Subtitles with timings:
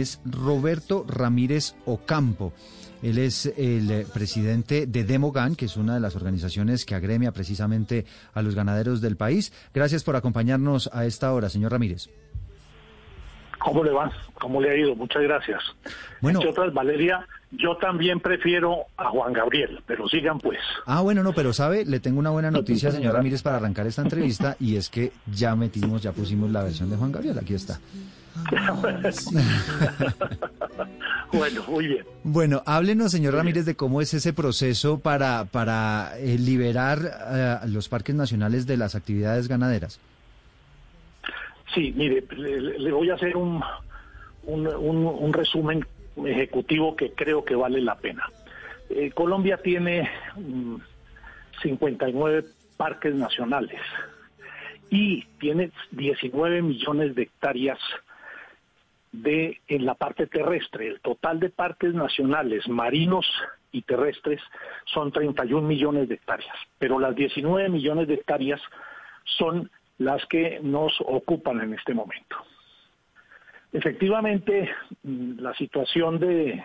[0.00, 2.54] Es Roberto Ramírez Ocampo.
[3.02, 7.30] Él es el eh, presidente de Demogan, que es una de las organizaciones que agremia
[7.32, 9.52] precisamente a los ganaderos del país.
[9.74, 12.08] Gracias por acompañarnos a esta hora, señor Ramírez.
[13.58, 14.10] ¿Cómo le va?
[14.40, 14.96] ¿Cómo le ha ido?
[14.96, 15.62] Muchas gracias.
[16.22, 16.38] Bueno.
[16.38, 20.58] Entre otras, Valeria, yo también prefiero a Juan Gabriel, pero sigan pues.
[20.86, 24.00] Ah, bueno, no, pero sabe, le tengo una buena noticia, señor Ramírez, para arrancar esta
[24.00, 27.78] entrevista, y es que ya metimos, ya pusimos la versión de Juan Gabriel, aquí está.
[31.32, 32.04] bueno, muy bien.
[32.24, 36.98] Bueno, háblenos, señor Ramírez, de cómo es ese proceso para, para eh, liberar
[37.30, 39.98] eh, los parques nacionales de las actividades ganaderas.
[41.74, 43.62] Sí, mire, le, le voy a hacer un,
[44.44, 45.86] un, un- un resumen
[46.26, 48.24] ejecutivo que creo que vale la pena.
[48.90, 50.76] Eh, Colombia tiene mm,
[51.62, 52.44] 59
[52.76, 53.80] parques nacionales
[54.90, 57.78] y tiene 19 millones de hectáreas
[59.12, 60.88] de en la parte terrestre.
[60.88, 63.26] El total de parques nacionales marinos
[63.70, 64.40] y terrestres
[64.86, 68.60] son 31 millones de hectáreas, pero las 19 millones de hectáreas
[69.24, 72.36] son las que nos ocupan en este momento.
[73.72, 74.70] Efectivamente,
[75.02, 76.62] la situación de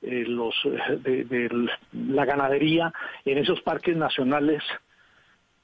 [0.00, 2.92] eh, los de, la ganadería
[3.24, 4.62] en esos parques nacionales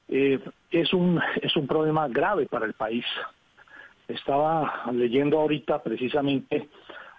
[0.09, 3.05] eh, es un es un problema grave para el país.
[4.07, 6.69] Estaba leyendo ahorita precisamente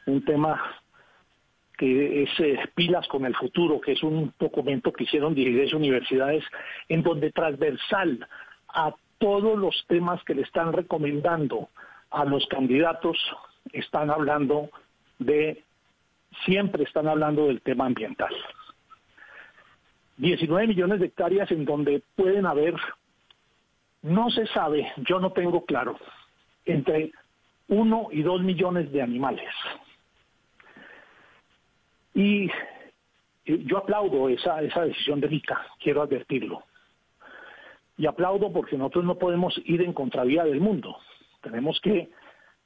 [0.07, 0.61] un tema
[1.77, 6.45] que es eh, Pilas con el Futuro, que es un documento que hicieron 16 universidades,
[6.89, 8.27] en donde transversal
[8.69, 11.69] a todos los temas que le están recomendando
[12.11, 13.19] a los candidatos,
[13.73, 14.71] están hablando
[15.19, 15.65] de,
[16.45, 18.35] siempre están hablando del tema ambiental.
[20.19, 22.75] 19 millones de hectáreas en donde pueden haber,
[24.03, 25.99] no se sabe, yo no tengo claro,
[26.67, 27.13] entre
[27.69, 29.49] 1 y 2 millones de animales.
[32.15, 32.51] Y
[33.45, 36.63] yo aplaudo esa, esa decisión de ICA, quiero advertirlo.
[37.97, 40.97] Y aplaudo porque nosotros no podemos ir en contravía del mundo.
[41.43, 42.11] Tenemos que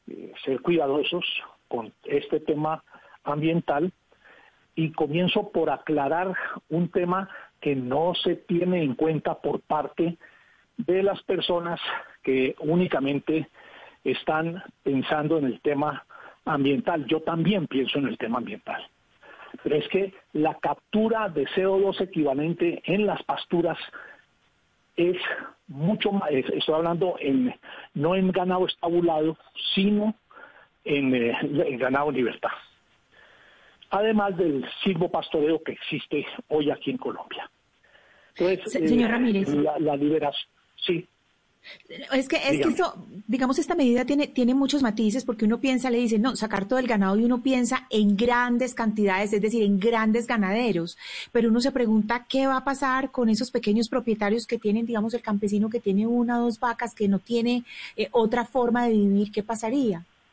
[0.09, 1.25] eh, ser cuidadosos
[1.69, 2.83] con este tema
[3.25, 3.93] ambiental
[4.75, 6.35] y comienzo por aclarar
[6.69, 7.29] un tema
[7.61, 10.17] que no se tiene en cuenta por parte
[10.79, 11.79] de las personas
[12.23, 13.49] que únicamente
[14.05, 16.05] están pensando en el tema
[16.45, 17.07] ambiental.
[17.07, 18.87] Yo también pienso en el tema ambiental.
[19.63, 23.79] Pero es que la captura de CO2 equivalente en las pasturas
[24.97, 25.17] es
[25.67, 27.55] mucho más, es- estoy hablando en,
[27.95, 29.37] no en ganado estabulado,
[29.75, 30.15] sino
[30.85, 32.51] en, eh, en ganado en libertad.
[33.91, 37.51] Además del silvopastoreo que existe hoy aquí en Colombia.
[38.37, 39.49] Entonces, Se- señor Ramírez.
[39.49, 41.07] La, la liberación, sí.
[42.13, 45.91] Es que, es que esto, digamos, esta medida tiene, tiene muchos matices porque uno piensa,
[45.91, 49.63] le dice, no, sacar todo el ganado y uno piensa en grandes cantidades, es decir,
[49.63, 50.97] en grandes ganaderos.
[51.33, 55.15] Pero uno se pregunta qué va a pasar con esos pequeños propietarios que tienen, digamos,
[55.15, 57.65] el campesino que tiene una o dos vacas, que no tiene
[57.97, 60.05] eh, otra forma de vivir, ¿qué pasaría?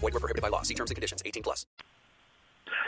[0.00, 0.62] Void were prohibited by law.
[0.62, 1.22] See terms and conditions.
[1.24, 1.66] 18 plus.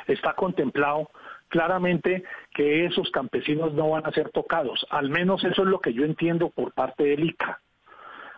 [0.06, 1.11] está contemplado
[1.49, 2.25] claramente
[2.55, 4.87] que esos campesinos no van a ser tocados.
[4.91, 7.61] Al menos eso es lo que yo entiendo por parte del ICA.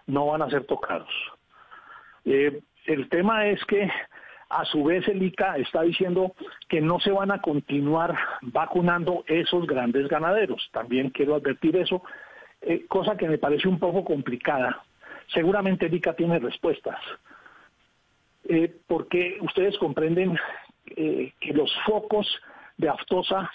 [0.07, 1.09] No van a ser tocados.
[2.25, 3.91] Eh, el tema es que
[4.51, 6.35] a su vez el ICA está diciendo
[6.69, 10.69] que no se van a continuar vacunando esos grandes ganaderos.
[10.73, 12.03] También quiero advertir eso,
[12.61, 14.83] eh, cosa que me parece un poco complicada.
[15.33, 17.01] Seguramente el ICA tiene respuestas.
[18.49, 20.39] Eh, porque ustedes comprenden
[20.97, 22.27] eh, que los focos
[22.77, 23.51] de aftosa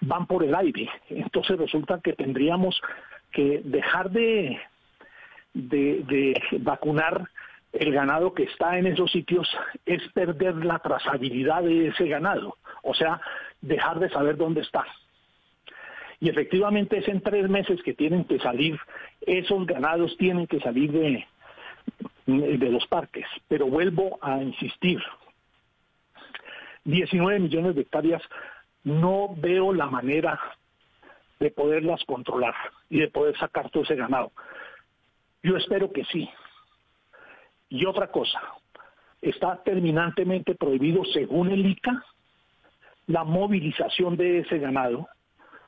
[0.00, 0.88] van por el aire.
[1.08, 2.80] Entonces resulta que tendríamos
[3.30, 4.60] que dejar de,
[5.52, 7.28] de, de vacunar
[7.74, 9.48] el ganado que está en esos sitios
[9.84, 13.20] es perder la trazabilidad de ese ganado, o sea,
[13.60, 14.84] dejar de saber dónde está.
[16.20, 18.78] Y efectivamente es en tres meses que tienen que salir,
[19.22, 21.26] esos ganados tienen que salir de,
[22.26, 23.26] de los parques.
[23.48, 25.02] Pero vuelvo a insistir,
[26.84, 28.22] 19 millones de hectáreas,
[28.82, 30.38] no veo la manera
[31.40, 32.54] de poderlas controlar
[32.88, 34.32] y de poder sacar todo ese ganado.
[35.42, 36.28] Yo espero que sí.
[37.68, 38.40] Y otra cosa,
[39.20, 42.04] está terminantemente prohibido, según el ICA,
[43.06, 45.08] la movilización de ese ganado,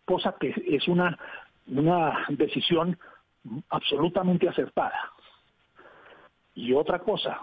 [0.05, 1.19] cosa que es una,
[1.67, 2.99] una decisión
[3.71, 5.13] absolutamente acertada.
[6.57, 7.43] Y otra cosa,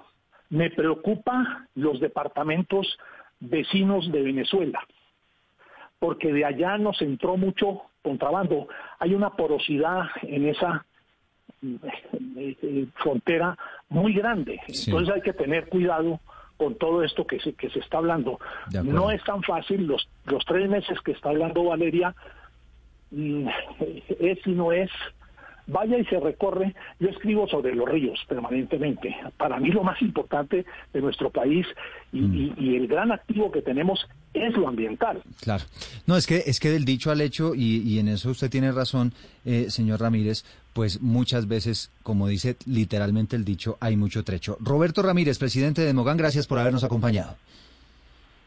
[0.50, 2.98] me preocupa los departamentos
[3.40, 4.86] vecinos de Venezuela,
[6.00, 8.68] porque de allá nos entró mucho contrabando.
[9.00, 10.86] Hay una porosidad en esa
[11.62, 13.58] eh, eh, frontera
[13.90, 14.60] muy grande.
[14.68, 16.20] Entonces hay que tener cuidado
[16.58, 18.40] con todo esto que se, que se está hablando.
[18.84, 22.14] No es tan fácil, los, los tres meses que está hablando Valeria,
[23.12, 23.48] mm,
[24.20, 24.92] es y no es,
[25.68, 26.76] vaya y se recorre.
[27.00, 29.16] Yo escribo sobre los ríos permanentemente.
[29.38, 31.66] Para mí lo más importante de nuestro país
[32.12, 32.76] y, mm.
[32.76, 35.22] el gran activo que tenemos es lo ambiental.
[35.42, 35.64] Claro.
[36.08, 39.14] No, es que, es que del dicho al hecho, y, en eso usted tiene razón,
[39.46, 40.44] eh, señor Ramírez,
[40.74, 44.58] pues muchas veces, como dice literalmente el dicho, hay mucho trecho.
[44.60, 47.36] Roberto Ramírez, presidente de Mogán, gracias por habernos acompañado.